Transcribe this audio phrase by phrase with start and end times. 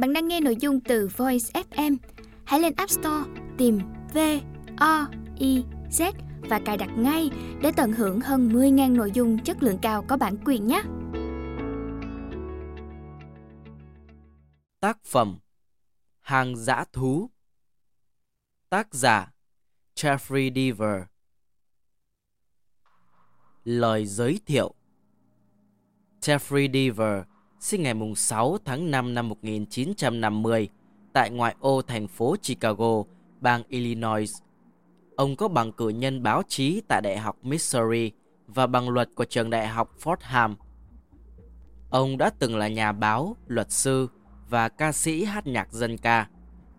[0.00, 1.96] Bạn đang nghe nội dung từ Voice FM.
[2.44, 3.78] Hãy lên App Store, tìm
[4.14, 4.18] V
[4.76, 5.06] O
[5.38, 7.30] I Z và cài đặt ngay
[7.62, 10.82] để tận hưởng hơn 10.000 nội dung chất lượng cao có bản quyền nhé.
[14.80, 15.38] Tác phẩm
[16.20, 17.30] Hàng dã thú
[18.68, 19.32] Tác giả
[19.94, 21.02] Jeffrey Deaver
[23.64, 24.74] Lời giới thiệu
[26.20, 27.29] Jeffrey Deaver
[27.60, 30.68] sinh ngày 6 tháng 5 năm 1950
[31.12, 33.02] tại ngoại ô thành phố Chicago,
[33.40, 34.30] bang Illinois.
[35.16, 38.12] Ông có bằng cử nhân báo chí tại Đại học Missouri
[38.46, 40.54] và bằng luật của trường đại học Fordham.
[41.90, 44.08] Ông đã từng là nhà báo, luật sư
[44.48, 46.28] và ca sĩ hát nhạc dân ca.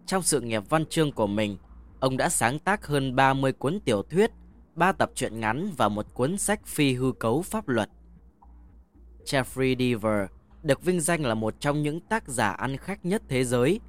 [0.06, 1.58] Trong sự nghiệp văn chương của mình,
[2.00, 4.32] ông đã sáng tác hơn 30 cuốn tiểu thuyết,
[4.76, 7.90] 3 tập truyện ngắn và một cuốn sách phi hư cấu pháp luật.
[9.26, 13.44] Jeffrey Deaver được vinh danh là một trong những tác giả ăn khách nhất thế
[13.44, 13.80] giới.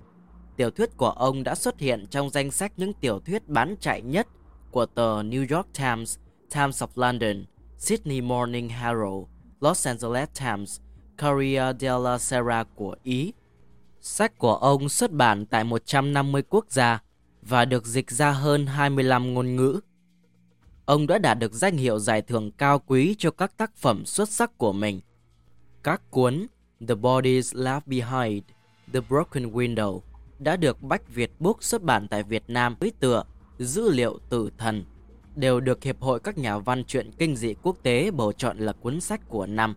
[0.56, 4.02] Tiểu thuyết của ông đã xuất hiện trong danh sách những tiểu thuyết bán chạy
[4.02, 4.26] nhất
[4.70, 6.18] của tờ New York Times,
[6.54, 7.44] Times of London,
[7.78, 9.24] Sydney Morning Herald,
[9.60, 10.80] Los Angeles Times,
[11.18, 13.32] Corriere della Sera của Ý.
[14.00, 17.02] Sách của ông xuất bản tại 150 quốc gia
[17.42, 19.80] và được dịch ra hơn 25 ngôn ngữ.
[20.84, 24.28] Ông đã đạt được danh hiệu giải thưởng cao quý cho các tác phẩm xuất
[24.28, 25.00] sắc của mình.
[25.82, 26.46] Các cuốn
[26.88, 28.42] The Bodies Left Behind,
[28.92, 30.00] The Broken Window
[30.38, 33.24] đã được Bách Việt Book xuất bản tại Việt Nam với tựa
[33.58, 34.84] Dữ liệu tử thần
[35.36, 38.72] đều được Hiệp hội các nhà văn truyện kinh dị quốc tế bầu chọn là
[38.72, 39.74] cuốn sách của năm.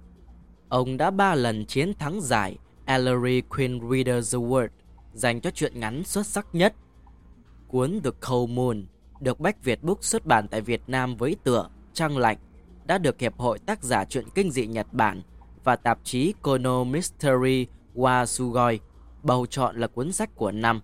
[0.69, 4.67] Ông đã ba lần chiến thắng giải Ellery Queen Reader's Award
[5.13, 6.73] dành cho truyện ngắn xuất sắc nhất.
[7.67, 8.85] Cuốn The Cold Moon
[9.19, 12.37] được Bách Việt Book xuất bản tại Việt Nam với tựa Trăng Lạnh
[12.85, 15.21] đã được Hiệp hội tác giả truyện kinh dị Nhật Bản
[15.65, 18.79] và tạp chí Kono Mystery wa Sugoi
[19.23, 20.81] bầu chọn là cuốn sách của năm.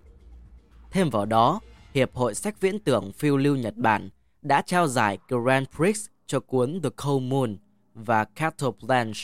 [0.90, 1.60] Thêm vào đó,
[1.94, 4.10] Hiệp hội sách viễn tưởng phiêu lưu Nhật Bản
[4.42, 7.56] đã trao giải Grand Prix cho cuốn The Cold Moon
[7.94, 9.22] và Cattle Blanche.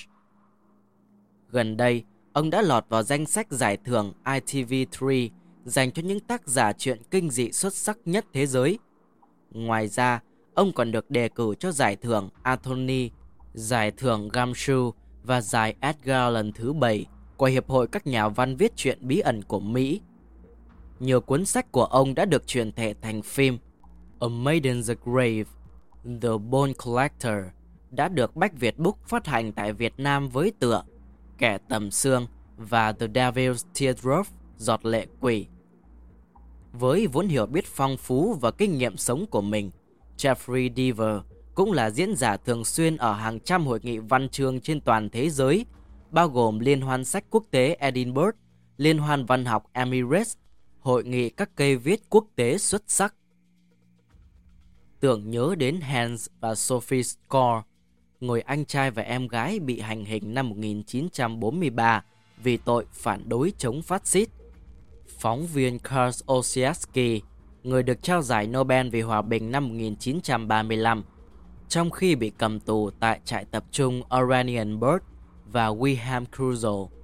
[1.51, 5.31] Gần đây, ông đã lọt vào danh sách giải thưởng ITV3
[5.65, 8.79] dành cho những tác giả truyện kinh dị xuất sắc nhất thế giới.
[9.51, 10.21] Ngoài ra,
[10.55, 13.11] ông còn được đề cử cho giải thưởng Anthony,
[13.55, 14.93] giải thưởng Gamshu
[15.29, 17.07] và giải Edgar lần thứ 7
[17.37, 20.01] của Hiệp hội các nhà văn viết truyện bí ẩn của Mỹ.
[21.01, 23.59] Nhiều cuốn sách của ông đã được truyền thể thành phim
[24.21, 25.45] A Maiden's Grave,
[26.23, 27.35] The Bone Collector
[27.91, 30.83] đã được Bách Việt Book phát hành tại Việt Nam với tựa
[31.39, 35.47] Kẻ tầm xương và The Devil's Teardrop, Giọt lệ quỷ.
[36.73, 39.71] Với vốn hiểu biết phong phú và kinh nghiệm sống của mình,
[40.17, 41.23] Jeffrey Deaver
[41.59, 45.11] cũng là diễn giả thường xuyên ở hàng trăm hội nghị văn chương trên toàn
[45.11, 45.67] thế giới,
[46.11, 48.37] bao gồm Liên hoan sách quốc tế Edinburgh,
[48.77, 50.37] Liên hoan văn học Emirates,
[50.81, 53.15] Hội nghị các cây viết quốc tế xuất sắc.
[55.01, 57.63] Tưởng nhớ đến Hans và Sophie Score,
[58.21, 62.05] người anh trai và em gái bị hành hình năm 1943
[62.43, 64.29] vì tội phản đối chống phát xít.
[65.19, 67.23] Phóng viên Karl Osiaski,
[67.63, 71.05] người được trao giải Nobel vì hòa bình năm 1935,
[71.69, 74.99] trong khi bị cầm tù tại trại tập trung Oranienburg
[75.47, 76.97] và Wilhelm Kruse.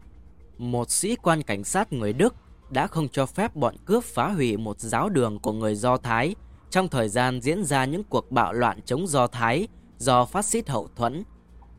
[0.59, 2.35] Một sĩ quan cảnh sát người Đức
[2.71, 6.35] đã không cho phép bọn cướp phá hủy một giáo đường của người Do Thái
[6.71, 10.69] trong thời gian diễn ra những cuộc bạo loạn chống Do Thái do phát xít
[10.69, 11.25] hậu thuẫn.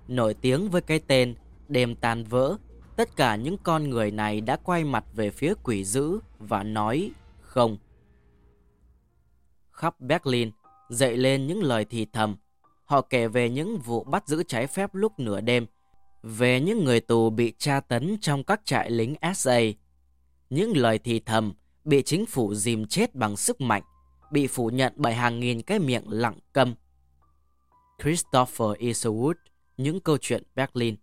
[0.08, 1.36] Nổi tiếng với cái tên
[1.68, 2.58] đêm tan vỡ,
[2.96, 7.12] tất cả những con người này đã quay mặt về phía quỷ dữ và nói
[7.42, 7.78] không.
[9.72, 10.52] Khắp Berlin
[10.90, 12.36] dậy lên những lời thì thầm
[12.86, 15.66] Họ kể về những vụ bắt giữ trái phép lúc nửa đêm,
[16.24, 19.60] về những người tù bị tra tấn trong các trại lính SA.
[20.50, 21.54] Những lời thì thầm
[21.84, 23.84] bị chính phủ dìm chết bằng sức mạnh,
[24.32, 26.76] bị phủ nhận bởi hàng nghìn cái miệng lặng câm.
[28.04, 28.88] Christopher e.
[28.88, 29.34] Isherwood,
[29.78, 30.96] Những câu chuyện Berlin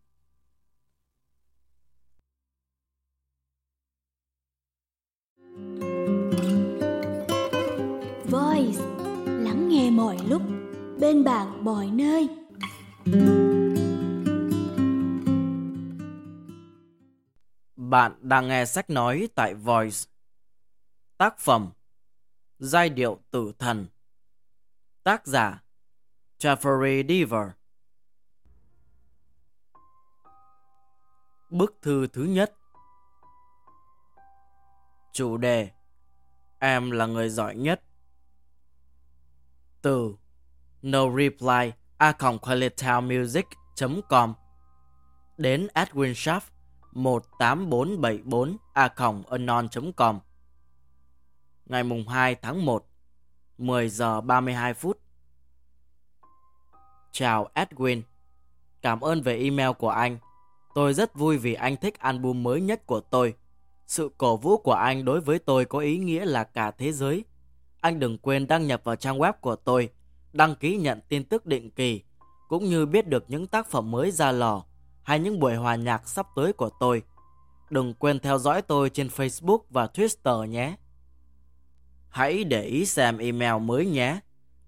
[8.24, 8.80] Voice
[9.26, 10.42] lắng nghe mọi lúc
[11.00, 12.28] bên bạn mọi nơi.
[17.76, 19.98] Bạn đang nghe sách nói tại Voice.
[21.16, 21.70] Tác phẩm
[22.58, 23.86] Giai điệu tử thần.
[25.02, 25.62] Tác giả
[26.38, 27.50] Jeffrey Deaver.
[31.50, 32.56] Bức thư thứ nhất.
[35.12, 35.70] Chủ đề
[36.64, 37.82] Em là người giỏi nhất.
[39.82, 40.16] Từ
[40.82, 41.72] no reply.
[41.98, 42.12] A
[44.08, 44.34] com.
[45.38, 46.40] Đến Edwin Schaff
[46.92, 48.90] 18474 a
[49.30, 50.18] anon.com
[51.66, 52.86] Ngày mùng 2 tháng 1
[53.58, 54.98] 10 giờ 32 phút.
[57.12, 58.02] Chào Edwin
[58.82, 60.18] Cảm ơn về email của anh.
[60.74, 63.34] Tôi rất vui vì anh thích album mới nhất của tôi.
[63.86, 67.24] Sự cổ vũ của anh đối với tôi có ý nghĩa là cả thế giới.
[67.80, 69.90] Anh đừng quên đăng nhập vào trang web của tôi.
[70.32, 72.02] Đăng ký nhận tin tức định kỳ,
[72.48, 74.64] Cũng như biết được những tác phẩm mới ra lò
[75.02, 77.02] hay những buổi hòa nhạc sắp tới của tôi.
[77.70, 80.76] Đừng quên theo dõi tôi trên Facebook và Twitter nhé.
[82.08, 84.20] Hãy để ý xem email mới nhé.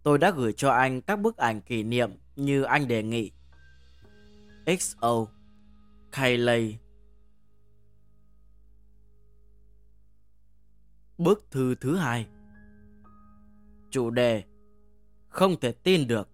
[0.02, 3.30] Tôi đã gửi cho anh các bức ảnh kỷ niệm như anh đề nghị.
[4.66, 5.26] XO
[6.12, 6.76] Kayleigh
[11.18, 12.26] Bức thư thứ hai
[13.90, 14.44] Chủ đề
[15.34, 16.28] không thể tin được.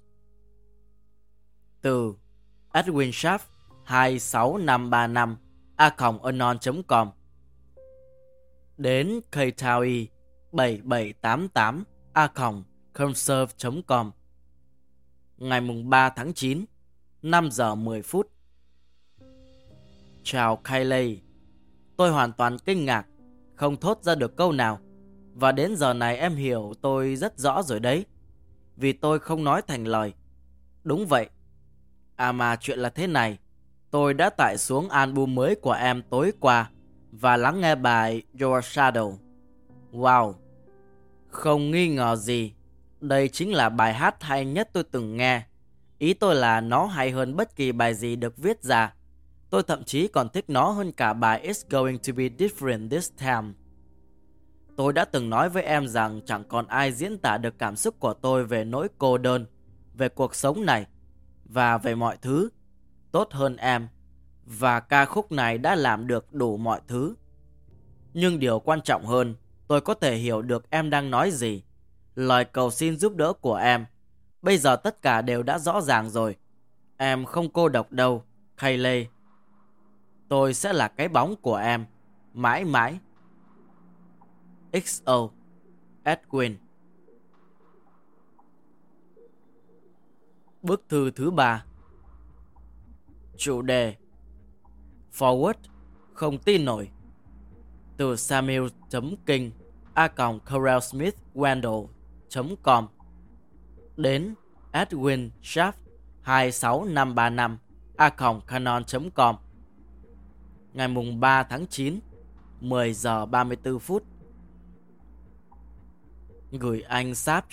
[1.82, 2.14] Từ
[2.72, 3.38] Edwin Schaff
[3.84, 5.36] 26535
[5.76, 7.10] a anon.com
[8.76, 10.06] đến ktowie
[10.52, 12.28] 7788 a
[12.92, 14.10] conserve.com
[15.38, 16.64] ngày mùng 3 tháng 9
[17.22, 18.30] 5 giờ 10 phút.
[20.22, 21.16] Chào Kylie.
[21.96, 23.06] Tôi hoàn toàn kinh ngạc,
[23.54, 24.78] Không thốt ra được câu nào.
[25.34, 28.04] Và đến giờ này em hiểu tôi rất rõ rồi đấy.
[28.80, 30.12] Vì tôi không nói thành lời
[30.84, 31.28] Đúng vậy
[32.16, 33.38] À mà chuyện là thế này
[33.90, 36.70] Tôi đã tải xuống album mới của em tối qua
[37.12, 39.14] và lắng nghe bài Your Shadow.
[39.92, 40.34] Wow!
[41.28, 42.52] Không nghi ngờ gì,
[43.00, 45.42] đây chính là bài hát hay nhất tôi từng nghe.
[45.98, 48.94] Ý tôi là nó hay hơn bất kỳ bài gì được viết ra.
[49.50, 53.10] Tôi thậm chí còn thích nó hơn cả bài It's Going to be Different This
[53.18, 53.52] Time.
[54.80, 57.94] Tôi đã từng nói với em rằng chẳng còn ai diễn tả được cảm xúc
[57.98, 59.46] của tôi về nỗi cô đơn,
[59.94, 60.86] về cuộc sống này
[61.44, 62.48] và về mọi thứ
[63.12, 63.88] tốt hơn em
[64.44, 67.14] và ca khúc này đã làm được đủ mọi thứ.
[68.14, 69.34] Nhưng điều quan trọng hơn,
[69.68, 71.62] tôi có thể hiểu được em đang nói gì.
[72.14, 73.86] Lời cầu xin giúp đỡ của em.
[74.42, 76.36] Bây giờ tất cả đều đã rõ ràng rồi.
[76.96, 78.24] Em không cô độc đâu,
[78.56, 79.10] Kayleigh.
[80.28, 81.86] Tôi sẽ là cái bóng của em,
[82.34, 82.98] mãi mãi.
[84.72, 85.30] XO
[86.04, 86.56] Edwin.
[90.62, 91.64] Bức thư thứ ba.
[93.36, 93.96] Chủ đề.
[95.12, 95.54] Forward,
[96.12, 96.90] Không tin nổi.
[97.96, 99.50] Từ samuel.king
[99.94, 102.86] a corelsmithwendell.com
[103.96, 104.34] Đến
[104.72, 105.72] Edwin Schaff
[106.22, 107.58] 26535
[107.96, 108.10] a
[108.46, 109.36] canon.com
[110.72, 112.00] Ngày mùng 3 tháng 9
[112.60, 114.04] 10 giờ 34 phút.
[116.52, 117.44] Gửi anh Sap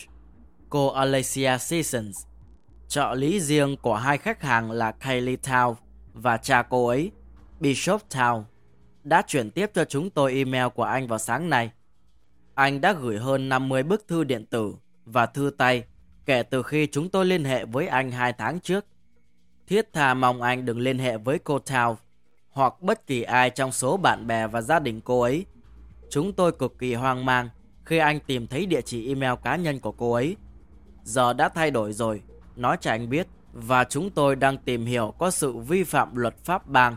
[0.70, 2.26] Cô Alicia Seasons
[2.88, 5.76] Trợ lý riêng của hai khách hàng là Kaylee Town
[6.14, 7.12] và cha cô ấy,
[7.60, 8.44] Bishop Town,
[9.04, 11.72] đã chuyển tiếp cho chúng tôi email của anh vào sáng nay.
[12.56, 15.84] Anh đã gửi hơn 50 bức thư điện tử và thư tay
[16.26, 18.86] kể từ khi chúng tôi liên hệ với anh hai tháng trước.
[19.68, 21.96] Thiết tha mong anh đừng liên hệ với cô Town
[22.50, 25.46] hoặc bất kỳ ai trong số bạn bè và gia đình cô ấy.
[26.10, 27.50] Chúng tôi cực kỳ hoang mang
[27.88, 30.36] khi anh tìm thấy địa chỉ email cá nhân của cô ấy.
[31.04, 32.22] Giờ đã thay đổi rồi
[32.56, 36.36] nói cho anh biết và chúng tôi đang tìm hiểu có sự vi phạm luật
[36.44, 36.96] pháp bang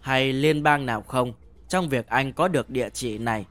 [0.00, 1.32] hay liên bang nào không
[1.68, 3.46] trong việc anh có được địa chỉ này.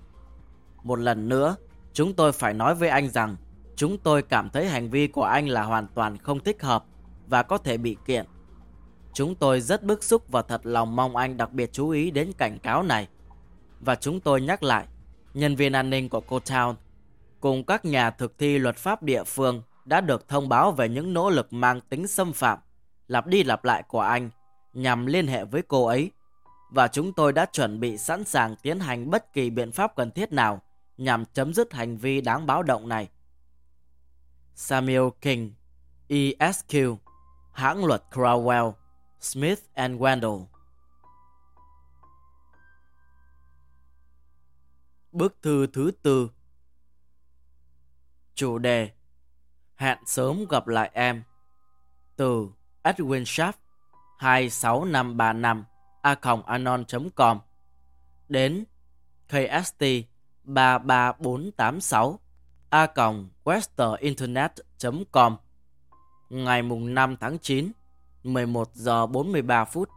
[0.84, 1.56] Một lần nữa,
[1.94, 3.36] chúng tôi phải nói với anh rằng
[3.76, 6.86] chúng tôi cảm thấy hành vi của anh là hoàn toàn không thích hợp
[7.28, 8.26] và có thể bị kiện.
[9.14, 12.32] Chúng tôi rất bức xúc và thật lòng mong anh đặc biệt chú ý đến
[12.38, 13.08] cảnh cáo này.
[13.80, 14.88] Và chúng tôi nhắc lại,
[15.34, 16.76] nhân viên an ninh của cô Town
[17.40, 21.14] cùng các nhà thực thi luật pháp địa phương đã được thông báo về những
[21.14, 22.60] nỗ lực mang tính xâm phạm,
[23.08, 24.30] lặp đi lặp lại của anh
[24.74, 26.12] nhằm liên hệ với cô ấy.
[26.72, 30.12] Và chúng tôi đã chuẩn bị sẵn sàng tiến hành bất kỳ biện pháp cần
[30.12, 30.62] thiết nào
[30.98, 33.10] nhằm chấm dứt hành vi đáng báo động này.
[34.56, 35.54] Samuel King,
[36.10, 36.96] ESQ,
[37.52, 38.74] hãng luật Crowell,
[39.20, 40.46] Smith and Wendell.
[45.12, 46.32] Bức thư thứ tư.
[48.36, 48.92] Chủ đề.
[49.76, 51.24] Hẹn sớm gặp lại em.
[52.16, 52.50] Từ
[52.84, 53.54] Edwin Schaff
[54.18, 55.66] 26535
[56.02, 56.16] a
[56.46, 57.40] anon.com
[58.30, 58.66] đến
[59.28, 59.84] KST
[60.44, 62.20] 33486
[62.70, 62.88] a
[63.44, 65.38] westerinternet.com
[66.30, 67.72] ngày mùng 5 tháng 9
[68.24, 69.90] 11 giờ 43 phút.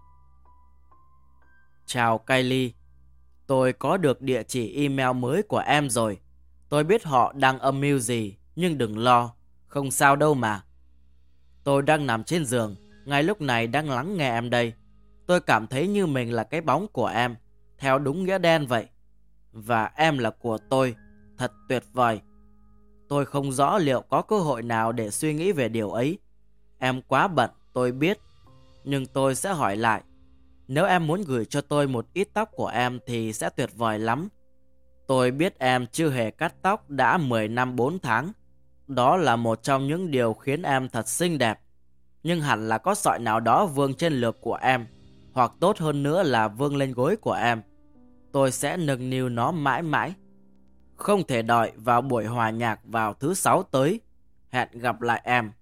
[1.86, 2.70] Chào Kylie.
[3.46, 6.18] Tôi có được địa chỉ email mới của em rồi
[6.68, 9.34] Tôi biết họ đang âm mưu gì Nhưng đừng lo
[9.74, 10.62] không sao đâu mà.
[11.64, 14.72] Tôi đang nằm trên giường, ngay lúc này đang lắng nghe em đây.
[15.26, 17.36] Tôi cảm thấy như mình là cái bóng của em,
[17.78, 18.86] theo đúng nghĩa đen vậy.
[19.52, 20.96] Và em là của tôi,
[21.38, 22.20] thật tuyệt vời.
[23.08, 26.18] Tôi không rõ liệu có cơ hội nào để suy nghĩ về điều ấy.
[26.78, 28.18] Em quá bận, tôi biết.
[28.84, 30.02] Nhưng tôi sẽ hỏi lại.
[30.68, 33.98] Nếu em muốn gửi cho tôi một ít tóc của em thì sẽ tuyệt vời
[33.98, 34.28] lắm.
[35.06, 38.32] Tôi biết em chưa hề cắt tóc đã 10 năm 4 tháng.
[38.86, 41.60] Đó là một trong những điều khiến em thật xinh đẹp.
[42.22, 44.86] Nhưng hẳn là có sợi nào đó vương trên lược của em.
[45.32, 47.62] Hoặc tốt hơn nữa là vương lên gối của em.
[48.32, 50.14] Tôi sẽ nâng niu nó mãi mãi.
[50.96, 54.00] Không thể đợi vào buổi hòa nhạc vào thứ sáu tới.
[54.50, 55.52] Hẹn gặp lại em.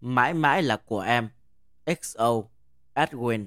[0.00, 1.28] Mãi mãi là của em.
[1.86, 2.42] XO
[2.94, 3.46] Edwin